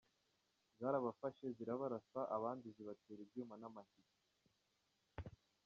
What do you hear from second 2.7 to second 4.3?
zibatera ibyuma n’amahiri.